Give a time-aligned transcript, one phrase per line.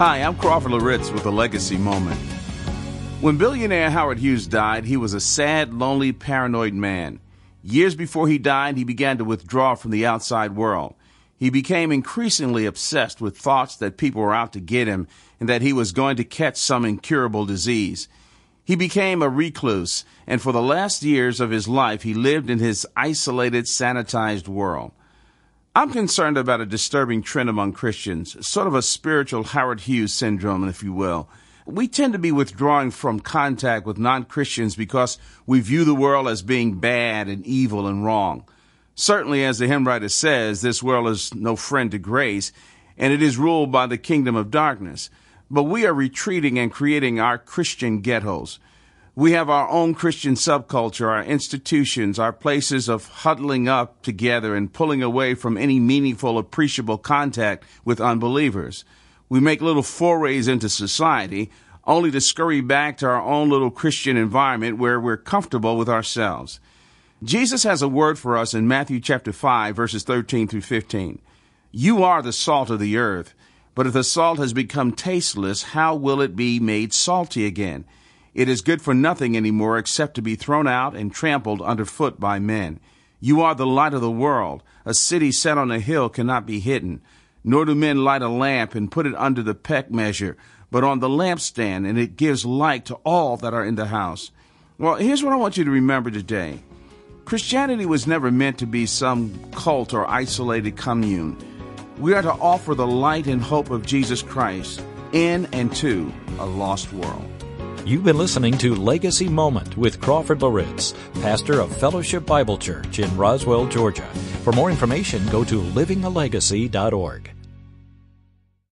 [0.00, 2.18] Hi, I'm Crawford Loritts with a legacy moment.
[3.20, 7.20] When billionaire Howard Hughes died, he was a sad, lonely, paranoid man.
[7.62, 10.94] Years before he died, he began to withdraw from the outside world.
[11.36, 15.06] He became increasingly obsessed with thoughts that people were out to get him
[15.38, 18.08] and that he was going to catch some incurable disease.
[18.64, 22.58] He became a recluse, and for the last years of his life, he lived in
[22.58, 24.92] his isolated, sanitized world.
[25.74, 30.66] I'm concerned about a disturbing trend among Christians, sort of a spiritual Howard Hughes syndrome,
[30.66, 31.28] if you will.
[31.64, 35.16] We tend to be withdrawing from contact with non Christians because
[35.46, 38.44] we view the world as being bad and evil and wrong.
[38.96, 42.50] Certainly, as the hymn writer says, this world is no friend to grace,
[42.98, 45.08] and it is ruled by the kingdom of darkness.
[45.52, 48.58] But we are retreating and creating our Christian ghettos.
[49.16, 54.72] We have our own Christian subculture, our institutions, our places of huddling up together and
[54.72, 58.84] pulling away from any meaningful, appreciable contact with unbelievers.
[59.28, 61.50] We make little forays into society,
[61.84, 66.60] only to scurry back to our own little Christian environment where we're comfortable with ourselves.
[67.22, 71.20] Jesus has a word for us in Matthew chapter 5 verses 13 through 15.
[71.72, 73.34] You are the salt of the earth,
[73.74, 77.84] but if the salt has become tasteless, how will it be made salty again?
[78.34, 82.20] It is good for nothing any more except to be thrown out and trampled underfoot
[82.20, 82.78] by men.
[83.18, 84.62] You are the light of the world.
[84.84, 87.02] A city set on a hill cannot be hidden.
[87.42, 90.36] Nor do men light a lamp and put it under the peck measure,
[90.70, 94.30] but on the lampstand, and it gives light to all that are in the house.
[94.78, 96.62] Well, here's what I want you to remember today
[97.24, 101.36] Christianity was never meant to be some cult or isolated commune.
[101.98, 106.46] We are to offer the light and hope of Jesus Christ in and to a
[106.46, 107.28] lost world.
[107.86, 113.16] You've been listening to Legacy Moment with Crawford Loritts, pastor of Fellowship Bible Church in
[113.16, 114.06] Roswell, Georgia.
[114.44, 117.30] For more information, go to livingalegacy.org.